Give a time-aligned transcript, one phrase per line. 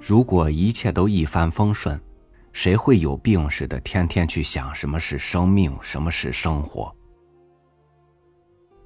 [0.00, 2.00] 如果一切都一帆风顺，
[2.52, 6.92] 谁会有病似的天天去想什么是生命，什么是生活？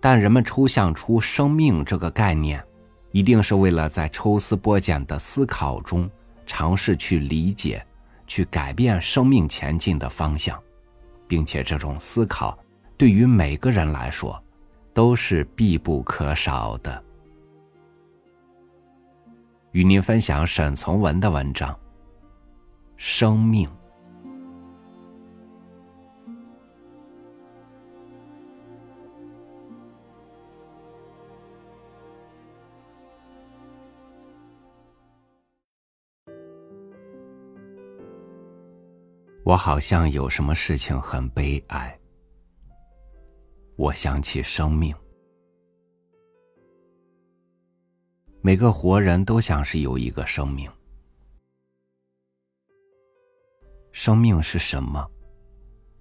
[0.00, 2.62] 但人们抽象出生命这个概念，
[3.12, 6.10] 一定是为了在抽丝剥茧的思考中，
[6.46, 7.82] 尝试去理解、
[8.26, 10.60] 去改变生命前进的方向，
[11.28, 12.58] 并且这种思考
[12.98, 14.42] 对于每个人来说
[14.92, 17.03] 都是必不可少的。
[19.74, 21.76] 与您分享沈从文的文章。
[22.96, 23.68] 生命，
[39.42, 41.98] 我好像有什么事情很悲哀。
[43.74, 44.94] 我想起生命，
[48.46, 50.70] 每个活人都像是有一个生命。
[53.90, 55.10] 生命是什么？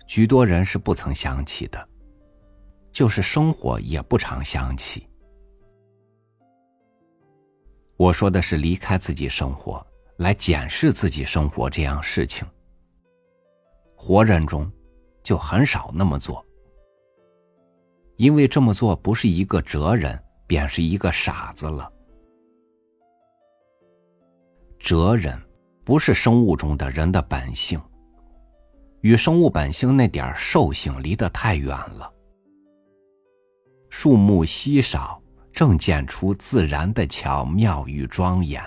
[0.08, 1.88] 许多人是不曾想起的，
[2.91, 5.08] 就是生活也不常想起。
[7.95, 9.81] 我说的是离开自己生活
[10.17, 12.45] 来检视自己生活这样事情。
[13.95, 14.69] 活人中
[15.23, 16.45] 就很少那么做，
[18.17, 21.89] 因为这么做不是一个哲人，便是一个傻子了。
[24.84, 25.42] 哲人。
[25.86, 27.78] 不是生物中的人的本性，
[29.02, 32.09] 与生物本性那点兽性离得太远了。
[33.89, 38.64] 树木稀少，正见出自然的巧妙与庄严。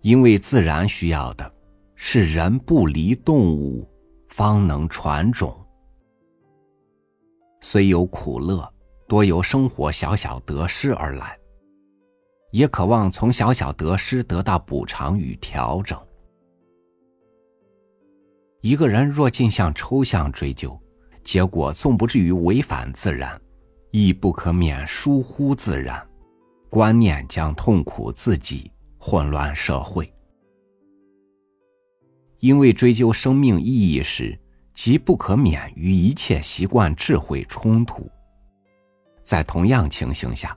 [0.00, 1.54] 因为自然需要的，
[1.94, 3.88] 是人不离动物，
[4.28, 5.56] 方能传种。
[7.60, 8.68] 虽有苦乐，
[9.06, 11.38] 多由生活小小得失而来。
[12.54, 16.00] 也渴望从小小得失得到补偿与调整。
[18.60, 20.80] 一个人若尽向抽象追究，
[21.24, 23.36] 结果纵不至于违反自然，
[23.90, 26.00] 亦不可免疏忽自然，
[26.70, 30.08] 观念将痛苦自己，混乱社会。
[32.38, 34.38] 因为追究生命意义时，
[34.74, 38.08] 即不可免与一切习惯智慧冲突。
[39.24, 40.56] 在同样情形下。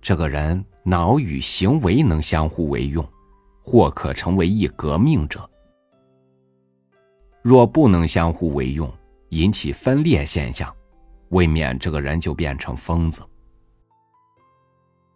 [0.00, 3.06] 这个人脑与行为能相互为用，
[3.62, 5.38] 或可成为一革命者；
[7.42, 8.90] 若不能相互为用，
[9.28, 10.74] 引起分裂现象，
[11.28, 13.20] 未免这个人就变成疯子。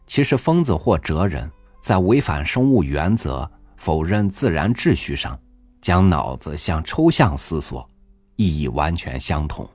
[0.07, 1.51] 其实，疯子或哲人，
[1.81, 5.41] 在违反生物原则、否认自然秩序上，
[5.81, 7.89] 将脑子向抽象思索，
[8.37, 9.67] 意义完全相同。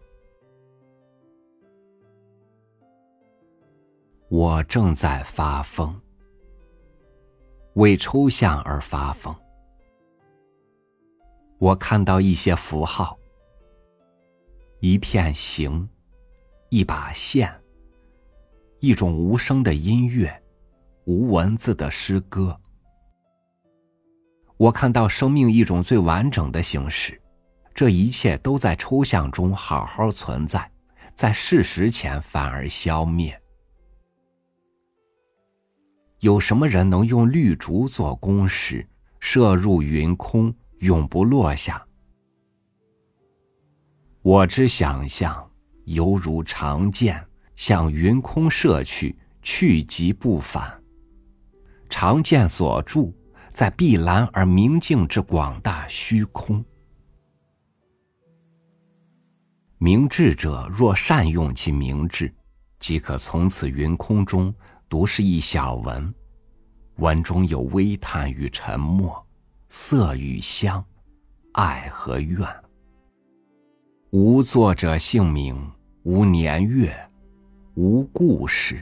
[4.30, 5.98] 我正在发疯，
[7.76, 9.34] 为抽象而发疯。
[11.60, 13.18] 我看到一些符号，
[14.82, 15.88] 一片形，
[16.70, 17.50] 一把线，
[18.80, 20.44] 一种无声的音乐，
[21.06, 22.60] 无文字的诗歌。
[24.58, 27.20] 我看到生命一种最完整的形式，
[27.74, 30.70] 这一切都在抽象中好好存在，
[31.16, 33.42] 在事实前反而消灭。
[36.28, 38.86] 有什么人能用绿竹做弓矢，
[39.18, 41.82] 射入云空，永不落下？
[44.22, 45.50] 我之想象，
[45.86, 50.84] 犹如长剑向云空射去，去即不返。
[51.88, 53.10] 长剑所著，
[53.54, 56.62] 在碧蓝而明净之广大虚空。
[59.78, 62.36] 明智者若善用其明智，
[62.80, 64.54] 即可从此云空中。
[64.90, 66.14] 读是一小文，
[66.96, 69.26] 文中有微叹与沉默，
[69.68, 70.84] 色与香，
[71.52, 72.48] 爱和怨。
[74.12, 75.56] 无作者姓名，
[76.04, 76.96] 无年月，
[77.76, 78.82] 无故事，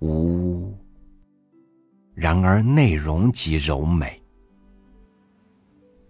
[0.00, 0.76] 无。
[2.14, 4.22] 然而内容极柔美。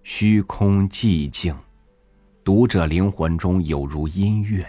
[0.02, 1.54] 虚空寂静，
[2.42, 4.66] 读者灵魂中有如音乐。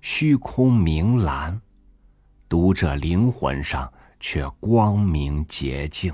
[0.00, 1.60] 虚空明蓝。
[2.50, 6.12] 读者灵魂上却光明洁净。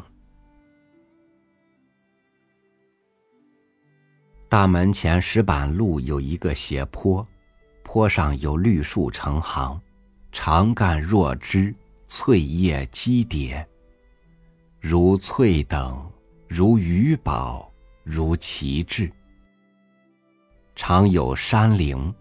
[4.46, 7.26] 大门前石板路有一个斜坡，
[7.82, 9.80] 坡上有绿树成行，
[10.30, 11.74] 长干若枝，
[12.06, 13.66] 翠叶积叠，
[14.78, 16.06] 如翠等，
[16.46, 17.72] 如鱼宝，
[18.04, 19.10] 如旗帜。
[20.74, 22.14] 常有山灵，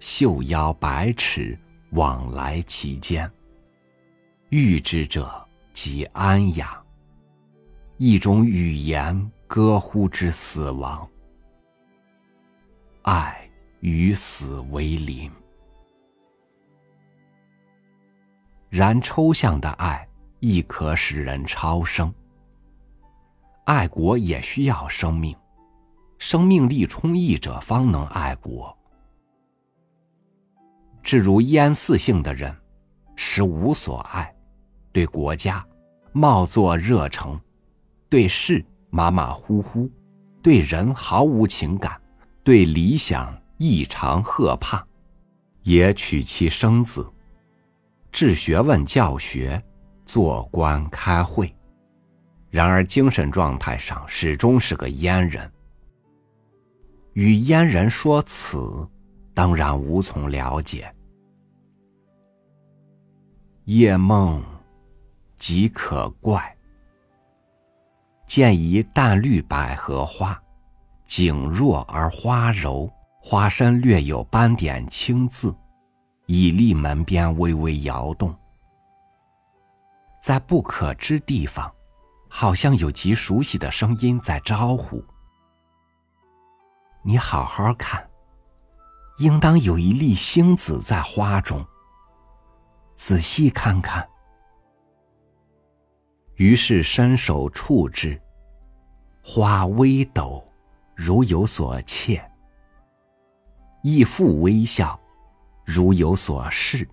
[0.00, 1.58] 袖腰百尺，
[1.92, 3.26] 往来其间。
[4.54, 6.70] 遇之者即安养，
[7.96, 11.04] 一种语言歌呼之死亡。
[13.02, 15.28] 爱与死为邻，
[18.68, 20.08] 然抽象的爱
[20.38, 22.14] 亦可使人超生。
[23.64, 25.36] 爱国也需要生命，
[26.16, 28.72] 生命力充溢者方能爱国。
[31.02, 32.56] 至如烟四性的人，
[33.16, 34.32] 实无所爱，
[34.94, 35.66] 对国家
[36.12, 37.38] 貌作热诚，
[38.08, 39.90] 对事马马虎虎，
[40.40, 42.00] 对人毫无情感。
[42.44, 44.86] 对理想异常贺怕，
[45.62, 47.10] 也娶妻生子，
[48.12, 49.60] 治学问教学，
[50.06, 51.52] 做官开会。
[52.50, 55.50] 然而精神状态上始终是个阉人。
[57.14, 58.88] 与阉人说此，
[59.32, 60.94] 当然无从了解。
[63.64, 64.40] 夜梦
[65.46, 66.56] 极可怪，
[68.26, 70.42] 见一淡绿百合花。
[71.04, 75.54] 景弱而花柔，花身略有斑点青渍，
[76.24, 78.34] 倚立门边微微摇动。
[80.18, 81.70] 在不可知地方，
[82.30, 85.04] 好像有极熟悉的声音在招呼。
[87.02, 88.08] 你好好看，
[89.18, 91.62] 应当有一粒星子在花中。
[92.94, 94.08] 仔细看看。
[96.36, 98.20] 于是伸手触之，
[99.22, 100.44] 花微抖。
[100.96, 102.24] 如有所切，
[103.82, 104.96] 亦复微笑，
[105.64, 106.88] 如有所示。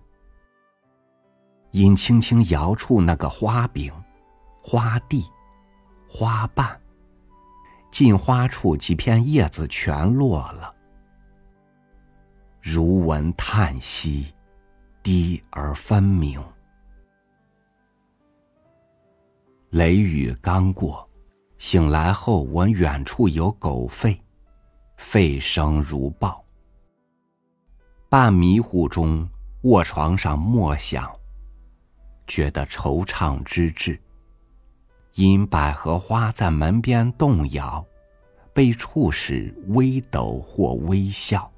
[1.70, 3.92] 因轻轻摇触那个花柄、
[4.60, 5.24] 花蒂、
[6.08, 6.80] 花瓣，
[7.92, 10.74] 近花处几片叶子全落了。
[12.60, 14.34] 如闻叹息，
[15.00, 16.42] 低而分明。
[19.72, 21.08] 雷雨刚过。
[21.56, 24.18] 醒来后，闻远处有狗吠，
[24.98, 26.44] 吠声如豹。
[28.10, 29.26] 半迷糊中，
[29.62, 31.10] 卧床上默想，
[32.26, 33.98] 觉得惆怅之至。
[35.14, 37.82] 因百合花在门边动摇，
[38.52, 41.50] 被触时微抖或微笑，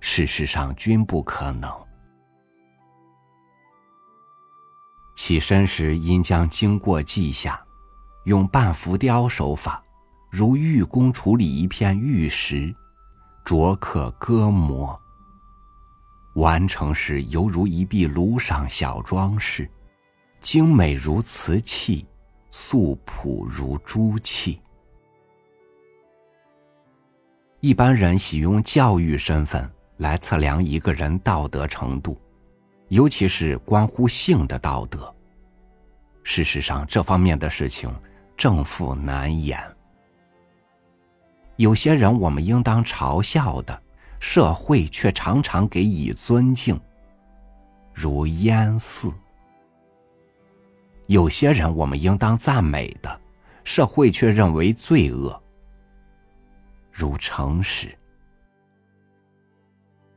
[0.00, 1.70] 事实上均不可能。
[5.30, 7.64] 起身时，应将经过记下。
[8.24, 9.80] 用半浮雕手法，
[10.28, 12.74] 如玉工处理一片玉石，
[13.44, 15.00] 琢刻割磨。
[16.34, 19.70] 完成时犹如一壁炉上小装饰，
[20.40, 22.04] 精美如瓷器，
[22.50, 24.60] 素朴如朱器。
[27.60, 32.20] 一般人喜用教育身份来测量一个人道德程度，
[32.88, 35.14] 尤其是关乎性的道德。
[36.22, 37.90] 事实上，这方面的事情。
[38.36, 39.60] 正负难言。
[41.56, 43.82] 有些人我们应当嘲笑的，
[44.18, 46.80] 社会却常常给予尊敬，
[47.92, 49.10] 如燕四；
[51.04, 53.20] 有些人我们应当赞美的，
[53.62, 55.38] 社会却认为罪恶，
[56.90, 57.94] 如诚实。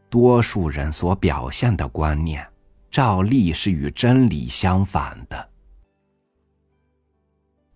[0.09, 2.47] 多数人所表现的观念，
[2.89, 5.49] 照例是与真理相反的。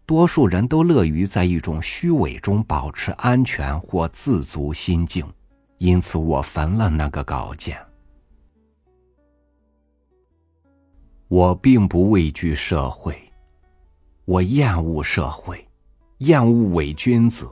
[0.08, 5.28] 多数人都乐于在一种虚伪中保持安全或自足心境，
[5.80, 7.78] 因此我焚了那个稿件。
[11.28, 13.22] 我并不畏惧社会，
[14.24, 15.68] 我厌恶社会，
[16.20, 17.46] 厌恶伪君子，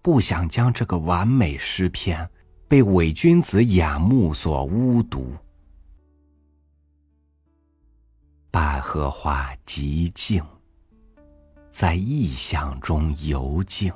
[0.00, 2.26] 不想将这个完美诗篇
[2.66, 5.26] 被伪君子眼目所污渎。
[8.50, 10.42] 百合花极静。
[11.78, 13.92] 在意象中游静，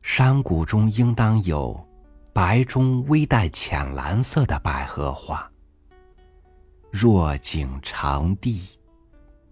[0.00, 1.86] 山谷中应当有
[2.32, 5.46] 白中微带浅蓝色的百合花。
[6.90, 8.66] 若景长地，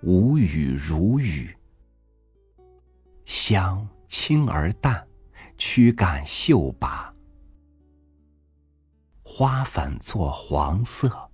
[0.01, 1.55] 无雨如雨，
[3.27, 5.07] 香清而淡，
[5.59, 7.15] 驱赶秀拔，
[9.23, 11.31] 花粉作黄色，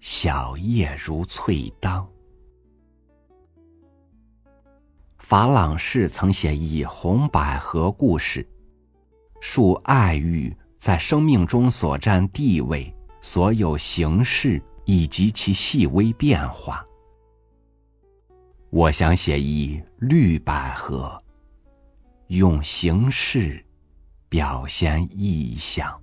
[0.00, 2.04] 小叶如翠当。
[5.32, 8.46] 法朗士曾写一红百合故事，
[9.40, 16.84] 述爱欲在生命中所占地位、所有形式以及其细微变化。
[18.68, 21.18] 我想写一绿百合，
[22.26, 23.64] 用形式
[24.28, 25.98] 表现意象。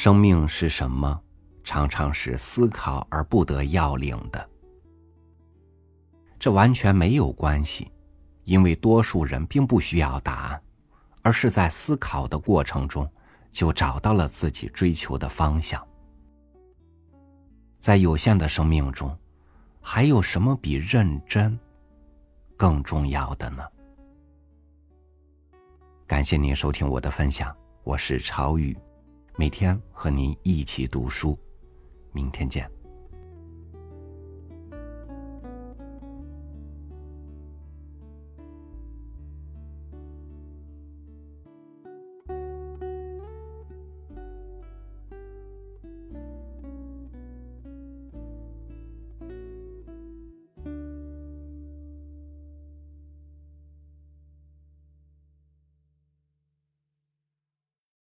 [0.00, 1.20] 生命是什么？
[1.64, 4.48] 常常是思考而不得要领的。
[6.38, 7.90] 这完全没有关系，
[8.44, 10.62] 因为多数人并不需要答案，
[11.22, 13.10] 而是在思考的过程中
[13.50, 15.84] 就找到了自己追求的方向。
[17.80, 19.18] 在有限的生命中，
[19.80, 21.58] 还有什么比认真
[22.56, 23.64] 更重要的呢？
[26.06, 27.52] 感谢您收听我的分享，
[27.82, 28.78] 我是超宇，
[29.40, 31.38] 每天和您一起读书，
[32.10, 32.68] 明天见。